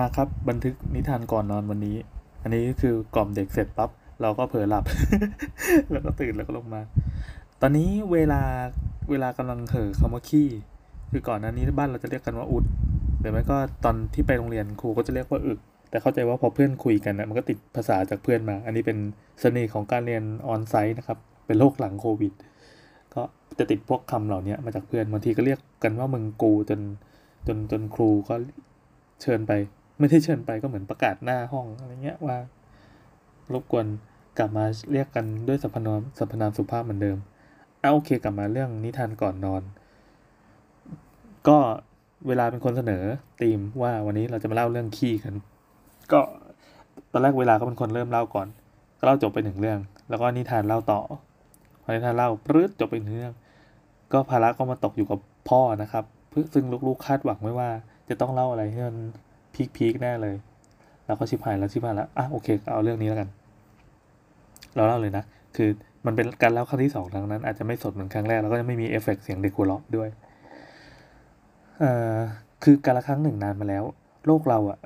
[0.04, 1.96] าครับบันทึกนิทานก่อนนอนวันนี้
[2.42, 3.90] อันนี้คือกล่อมเด็กเสร็จปั๊บ
[4.22, 4.84] เราก็เผลอหลับ
[5.92, 6.80] แล้วก็ตื่นแล้วก็ลงมา
[7.60, 8.42] ตอนนี้เวลา
[9.10, 10.48] เวลากำลังเห่อคำว่าขี้
[11.10, 12.64] คือก่อนหน้านี้บ้านเราจะเรียกกันว่าอุด
[13.20, 15.58] หรือไม่ก็ตอนที่ไปโรงเรียนครูก็จะเรียกว่าอึก
[15.90, 18.98] แต่เข้าใจว่าพอเพื่อนคุยกันนะมันก็ติดภาษาจากเพื่อนมา อันนี้เป็น
[19.40, 22.32] เสน่ห์ของการเรียนออนไซต์นะครับ เป็นโลกหลังโควิด
[23.14, 23.22] ก็
[23.58, 26.80] จะติดพวกคำเหล่านี้มาจากเพื่อนบางทีก็เรียกกันว่ามึงกูจน
[27.46, 28.34] จนจนครูก็
[29.22, 29.52] เชิญไป
[29.98, 32.36] ไม่ได้เชิญไปก็เหมือนประกาศหน้าห้องอะไรเงี้ยว่า
[33.52, 33.86] รบกวน
[34.38, 37.18] กลับมาเรียกกันด้วยสรรพนามสรรพนามสุภาพเหมือนเดิม
[37.80, 39.62] เอาโอเคกลับมาเรื่องนิทานก่อนนอน
[41.48, 41.58] ก็
[42.28, 43.04] เวลาเป็นคนเสนอ
[43.40, 45.34] ธีมว่าวันนี้เราจะมาเล่าเรื่องขี้กัน
[46.12, 46.20] ก็
[47.12, 48.48] ตอนแรกเวลาก็เป็นคนเริ่มเล่าก่อน
[48.98, 51.00] ก็เล่าจบไปหนึ่งเรื่อง แล้วก็นิทานเล่าต่อ
[51.82, 53.32] พอนิทานเล่าปรื๊ดจบไปหนึ่งเรื่อง
[54.12, 56.04] ก็ภาระก็มาตกอยู่กับพ่อนะครับ
[56.54, 57.70] ซึ่งลูกๆคาดหวังไว้ว่า
[58.08, 58.96] จะต้องเล่าอะไรที่มัน
[59.76, 60.34] พีคๆแน่เลย
[61.06, 63.28] เราก็ชิบหายแล้วชิบหายแล้วอะโอเค เอาเรื่องนี้แล้วกัน
[64.74, 65.24] เราเล่าเลยนะ
[65.56, 65.68] คือ
[66.06, 70.08] มันเป็นการเล่าครั้งที่สองดังนั้น อาจจะไม่สดเหมือนครั้งแรกแล้วก็จะไม่มีเอฟเฟกต์เสียงเด็กหัวเราะด้วย
[71.80, 72.14] เอ่อ
[72.64, 73.84] คือการละครั้งหนึ่งนานมาแล้ว
[74.26, 74.78] โลกเราอะ่ะ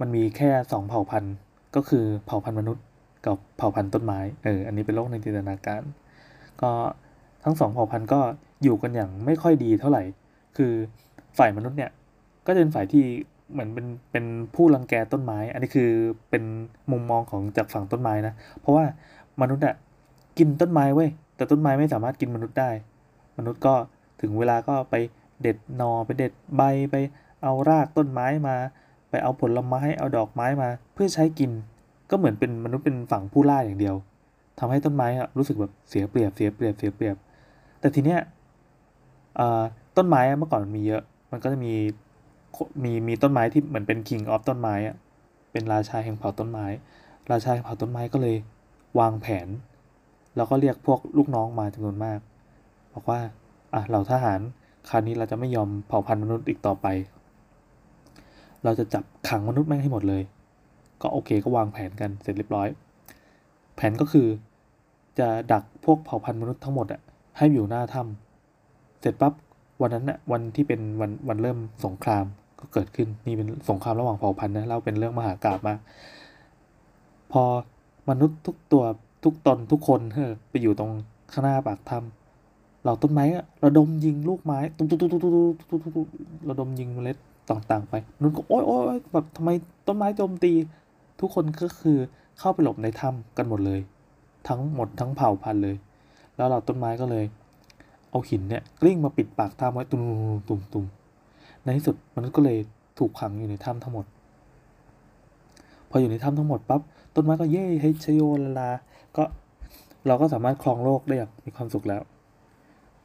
[0.00, 1.34] มันมีแค่สองเผ่าพันธุ์
[1.76, 2.84] ก็คือเผ่าพันธุ์มนุษย์
[3.26, 5.82] กับเผ่าพันธุ์ต้นไม้ เออ อันนี้เป็นโลกในจินตนาการ
[6.62, 6.70] ก็
[7.44, 8.20] ทั้งสองเผ่าพันธุ์ก็
[8.62, 10.02] อยู่กันอย่างไม่ค่อยดีเท่าไหร่
[10.56, 10.72] คือ
[11.38, 11.90] ฝ่ายมนุษย์เนี่ย
[12.46, 13.04] ก็จะเป็นฝ่ายที่
[13.52, 15.90] เหมือนเป็นเป็นผู้รังแกต้นไม้ อันนี้คือ
[16.30, 16.42] เป็น
[16.90, 18.84] มุมมองของจากฝั่งต้นไม้นะ เพราะว่า
[19.40, 19.74] มนุษย์อะ
[20.38, 22.70] กินต้นไม้เว้ย แต่ต้นไม้ไม่สามารถกินมนุษย์ได้
[23.38, 23.74] มนุษย์ก็
[24.20, 24.94] ถึงเวลาก็ไป
[25.42, 26.96] เด็ดนอไปเด็ดใบไป
[27.42, 28.56] เอารากต้นไม้มา
[29.10, 31.50] ไปเอาผลไม้เอาดอกไม้มา เพื่อใช้กิน
[32.10, 33.96] ก็เหมือนเป็นมนุษย์เป็นฝั่งผู้ล่าอย่างเดียว
[34.58, 37.16] ทำให้ต้นไม้อะรู้สึกแบบเสียเปรียบเสียเปรียบเสียเปรียบ
[37.80, 38.20] แต่ทีเนี้ย
[39.96, 41.74] ต้นไม้เมื่อก่อนมันมีเยอะ มันก็จะมี
[42.84, 44.96] มีมีต้นไม้ที่เหมือนเป็น king of ต้นไม้อะ
[45.52, 46.66] เป็นราชาแห่งเผ่าต้นไม้
[47.30, 48.36] ราชาแห่งเผ่าต้นไม้ก็เลย
[48.98, 49.48] วางแผน
[50.36, 52.18] แล้วก็เรียกพวกลูกน้องมาจำนวนมาก
[52.92, 53.20] บอกว่า
[53.74, 54.40] อะเหล่าทหาร
[54.88, 56.86] คราวนี้เราจะไม่ยอมเผ่าพันธุ์มนุษย์อีกต่อไป
[58.64, 60.22] เราจะจับขังมนุษย์แม่งให้หมดเลย
[61.02, 62.68] ก็โอเคก็วางแผนกันเสร็จเรียบร้อย
[63.76, 64.26] แผนก็คือ
[65.18, 67.00] จะดักพวกเผ่าพันธุ์มนุษย์ทั้งหมดอะ
[67.36, 69.32] ให้อยู่หน้าถ้ำเสร็จปั๊บ
[69.80, 72.24] วันนั้นนะวันที่เป็นวันวันเริ่มสงคราม
[72.58, 75.78] ก็เกิดขึ้นนี่เป็นสงครามระหว่างเผ่าพันธุ์นะเล่าเป็นเรื่องมหากราบมาก
[77.32, 77.42] พอ
[78.10, 78.84] มนุษย์ทุกตัว
[79.24, 80.90] ทุกตนทุกคนเฮ้ไปอยู่ตรง
[81.32, 86.06] ข้างหน้าปากถ้ำเหล่าต้นไม้อะระดมยิงลูกไม้ตุ้มตุ้มตุ้มตุ้มตุ้มตุ้ม
[86.48, 87.16] ระดมยิงเมล็ด
[87.50, 89.50] ต่างๆ ไปมนุษย์ก็โอ๊ยโอ๊ยแบบทำไม
[89.86, 90.52] ต้นไม้โจมตี
[91.20, 91.98] ทุกคนก็คือ
[92.38, 93.80] เข้าไปหลบในถ้ำกันหมดเลย
[94.48, 95.76] ทั้งหมดทั้งเผ่าพันธุ์เลย
[96.36, 97.24] แล้วเราต้นไม้ก็เลย
[98.10, 100.02] เอาหินเนี่ยกลิ้งมาปิดปากถ้ำไว้ตุ่ม
[100.48, 100.84] ตุ่มตุ่ม
[101.68, 102.58] ในที่สุดมนุษย์ก็เลย
[102.98, 104.06] ถูกขังอยู่ในถ้ำทั้งหมด
[105.90, 106.80] พออยู่ในถ้ำทั้งหมดปั๊บ
[107.14, 108.70] ต้นไม้ก็เย่เฮชโยลาลา
[109.16, 109.24] ก็
[110.06, 112.02] เราก็สามารถครองโลกได้อย่างมีความสุขแล้ว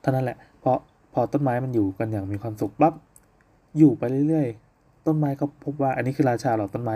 [0.01, 0.77] เท่านั้นแหละเพราะ
[1.13, 2.93] พอต้นไม้มันอยู่กันอย่างมีความสุขปั๊บ
[3.77, 6.95] อยู่ไปเรื่อยๆ ต้นไม้ก็พบว่าอันนี้คือราชาหรอต้นไม้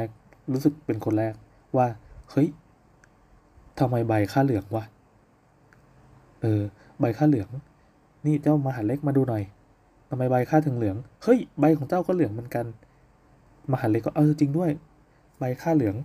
[0.54, 1.34] รู้สึกเป็นคนแรก
[1.78, 1.88] ว่า
[2.32, 2.48] เฮ้ย
[3.80, 4.84] ทำไมใบค่าเหลืองวะ
[6.42, 6.62] เออ
[7.00, 7.50] ใบค่าเหลือง
[8.26, 9.44] นี่เจ้ามหาเล็กมาดูหน่อย
[10.10, 12.66] ทำไมใบข้าถึงเหลือง เฮ้ย ใบของเจ้าก็เหลืองเหมือนกัน
[13.72, 14.72] มหาเล็กก็เออจริงด้วย
[15.40, 15.96] ใบข้าเหลือง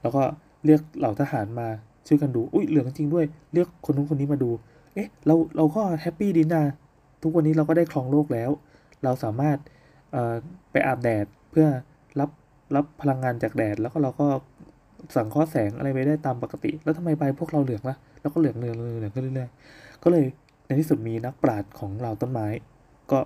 [0.00, 0.22] แล้วก็
[0.64, 1.68] เรียกเหล่าทหารมา
[2.06, 4.50] ช่วยกันดู อุ้ยเหลืองจริงด้วย เรียกคนนู้นคนนี้มาดู
[4.94, 6.62] เอ๊ะ เราเราก็แฮปปี้ดีนะ
[7.22, 8.50] ทุกวันนี้เราก็ได้ครองโลกแล้ว
[9.04, 9.58] เราสามารถ
[10.12, 10.34] เอ่อ
[10.72, 11.66] ไปอาบแดดเพื่อ
[12.20, 12.30] รับ
[12.74, 14.26] รับพลังงานจากแดด แล้วก็เราก็
[15.16, 20.24] สังเคราะห์แสงอะไรไปได้ตามปกติ แล้วทำไมใบพวกเราเหลืองล่ะแล้วก็เหลืองเหลืองเหลืองเหลืองเรื่อยๆ ก็เลย
[20.66, 22.46] ในที่สุดมีนักปราชญ์ของเราต้นไม้
[23.12, 23.20] ก็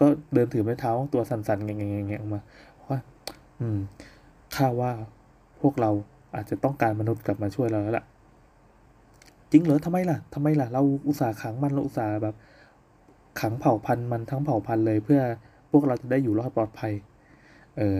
[0.00, 2.40] ก็เดินถือไม้เท้าตัวสั่นๆแงงๆออกมา
[2.88, 2.98] ว่า
[3.60, 3.78] อืม
[4.56, 4.90] ข้าว่า
[5.60, 5.90] พวกเรา
[6.34, 8.04] อาจจะต้องการมนุษย์กลับมาช่วยเราแล้วล่ะ
[9.50, 12.34] จริงเหรอทำไมล่ะทำไมล่ะ เราอุตส่าห์ขังมันเราอุตส่าห์แบบ
[13.40, 15.20] ขังเผ่าพันธุ์มันทั้งเผ่าพันธุ์เลย เพื่อ
[15.70, 16.92] พวกเราจะได้อยู่รอดปลอดภัย
[17.78, 17.98] เออ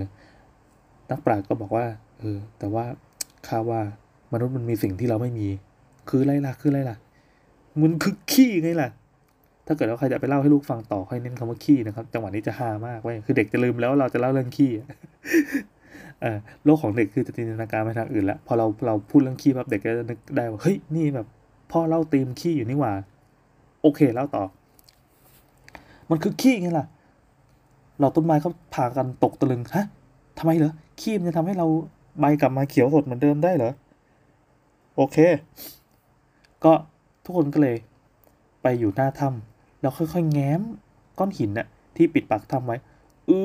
[1.11, 1.85] นักปราชญ์ก็บอกว่า
[2.19, 2.85] เออ แต่ว่า
[3.47, 3.81] ข้าว่า
[4.33, 5.49] มนุษย์มันมีสิ่งที่เราไม่มี
[6.09, 6.97] คืออะไรล่ะ คืออะไรล่ะ
[7.81, 8.91] มันคือขี้ไงล่ะ
[9.67, 14.71] ถ้าเกิดว่าใครจะไปเล่าให้ลูกฟังต่อค่อยเน้นคำว่าขี้นะครับ จังหวะนี้จะฮามากเว้ยคือเด็กจะลืมแล้วเราจะเล่าเรื่องขี้
[16.65, 21.27] โลกของเด็กคือจะจินตนาการไปทางอื่นละพอเราเราพูดเรื่องขี้แบบเด็กก็จะนึกได้ว่าเฮ้ยนี่แบบ
[21.73, 22.93] พ่อเล่าตีมขี้อยู่นี่หว่า
[23.83, 24.45] โอเคเล่าต่อ
[26.11, 26.87] มันคือขี้ไงล่ะ
[28.01, 29.87] เราต้นไม้เขาพากันตกตะลึงฮะ
[30.39, 31.67] ทำไมเหรอขี้มันจะทำให้เรา
[32.21, 33.73] ใบกลับมาเขียวสดเหมือนเดิมได้เหรอ
[34.97, 35.17] โอเค
[36.65, 36.73] ก็
[37.25, 37.77] ทุกคนก็เลย
[38.63, 39.50] ไปอยู่หน้าถ้ำ
[39.81, 40.61] แล้วค่อยๆ แง้ม
[41.19, 41.67] ก้อนหินน่ะ
[41.97, 42.77] ที่ปิดปากถ้ำไว้
[43.29, 43.41] อื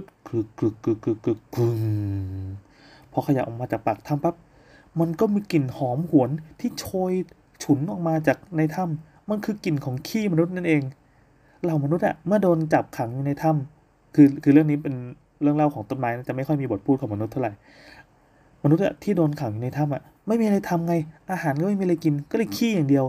[0.00, 1.80] ดดกรึกกรึกกรึกกรึกกรึกกรึง
[3.12, 4.34] พอขยับออกมาจากปากถ้ำปั๊บ
[5.00, 6.30] มันก็มีกลิ่นหอมหวน
[6.60, 7.12] ที่โชย
[7.62, 10.82] ฉุนออกมาจากในถ้ำมันคือกลิ่นของขี้มนุษย์นั่นเอง
[11.62, 14.94] เหล่ามนุษย์อะเมื่อโดนจับขังอยู่ในถ้ำคือคือเรื่องนี้เป็น
[15.42, 17.52] เรื่องเล่าของต้นไม้จะไม่ค่อยมีบทพูดของมนุษย์เท่าไหร่
[18.64, 20.94] มนุษย์อะที่โดนขังอยู่ในถ้ำอะไม่มีอะไรทำไง
[21.30, 23.04] อาหารก็ไม่มีอะไรกิน ก็เลยขี้อย่างเดียว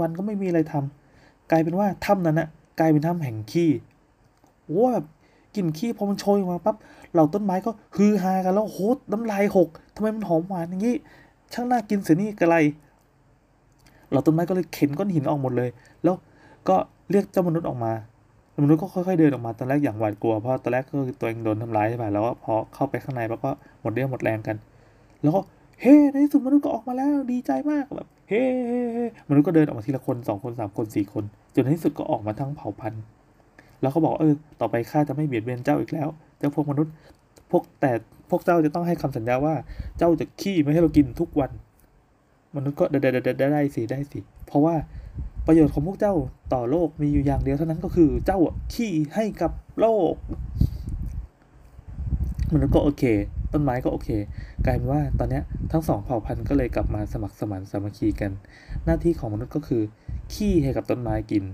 [0.00, 1.01] วันๆก็ไม่มีอะไรทำ
[1.52, 3.70] กลายเป็นว่าถ้ำนั้นอะกลายเป็นถ้ำแห่งขี้
[4.66, 5.06] โอ้แบบ
[5.54, 6.76] กลิ่นขี้พอมันโชยออกมาปั๊บ
[7.12, 8.78] เหล่าต้นไม้ก็ฮือฮากันแล้วโห
[9.12, 10.94] น้ำลายหกทำไมมันหอมหวานอย่างนี้
[11.52, 12.56] ช่างน่ากินเสียนี่กระไร
[14.10, 15.70] เหล่าต้นไม้ก็เลยเข็นก้อนหินออกหมดเลย
[16.02, 16.14] แล้ว
[16.68, 16.76] ก็
[17.10, 17.92] เรียกเจ้ามนุษย์ออกมา
[18.64, 23.50] มนุษย์ก็ค่อยๆเดินออกมาตอนแรกอย่างหวาดกลัวเพราะตอนแรกก็คือตัวเองโดนทำร้ายใช่ป่ะแล้วก็พอเข้าไปข้างในปั๊บก็
[23.80, 24.56] หมดเรี่ยวหมดแรงกัน
[25.22, 25.40] แล้วก็
[25.80, 33.02] เฮ้ในที่สุดมนุษย์ก็ออกมาแล้วดีใจมากแบบเฮ้เฮเฮ้มนุษย์ก็เดินออกมาทีละคนสองคนสามคนสี่คน จนในที่สุดก็ออกมาทั้งเผ่าพันธุ์
[33.80, 36.08] แล้วเขาบอกเออ ต่อไปข้าจะไม่เบียดเบียนเจ้าอีกแล้ว
[36.38, 36.92] เจ้าพวกมนุษย์
[37.50, 37.92] พวกแต่
[38.30, 39.54] พวกเจ้าจะต้องให้คำสัญญาว่า
[39.98, 41.50] เจ้าจะขี้ไม่ให้เรากินทุกวัน
[42.56, 44.74] มนุษย์ก็ได้ได้ได้ได้สิได้สิ เพราะว่า
[45.46, 46.14] ประโยชน์ของพวกเจ้า
[46.52, 48.38] ต่อโลกมีอยู่อย่างเดียวเท่านั้นก็คือเจ้า
[48.74, 50.14] ขี้ให้กับโลก
[52.52, 53.04] มนุษย์ก็โอเค
[53.54, 54.08] ต้นไม้ก็โอเค
[54.66, 55.40] กลายเป็นว่าตอนนี้
[55.72, 58.32] ทั้งสองเผ่าพันธุ์ก็เลยกลับมาสมัครสมานสามัคคีกัน
[58.84, 59.82] หน้าที่ของมนุษย์ก็คือ
[60.32, 61.44] ขี้ให้กับต้นไม้กิน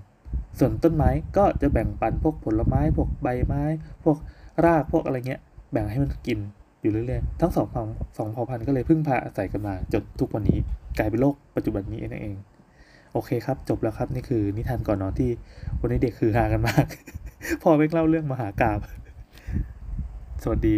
[0.59, 3.63] ส่วนต้นไม้ก็จะแบ่งปันพวกผลไม้พวกใบไม้
[4.05, 4.17] พวก
[4.65, 5.41] รากพวกอะไรเงี้ย
[5.73, 6.39] แบ่งให้มันกิน
[6.81, 7.83] อยู่เรื่อยๆทั้งสองเผ่า
[8.19, 10.59] สองเผ่าพันธุ์ก็เลยพึ่งพาอาศัยกันมาจนทุกวันนี้
[10.99, 12.37] กลายเป็นโลกปัจจุบันนี้นั่นเอง
[13.13, 15.31] โอเคครับ จบแล้วครับ นี่คือนิทานก่อนนอนที่
[15.81, 16.87] วันนี้เด็กคือฮากันมาก
[17.63, 18.81] พอไปเล่าเรื่องมหากราบ
[20.43, 20.77] สวัสดี